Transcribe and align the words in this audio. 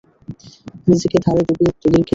নিজেকে 0.87 1.17
ধারে 1.25 1.41
ডুবিয়ে 1.47 1.71
তোদের 1.71 1.79
কিনেছি। 1.81 2.09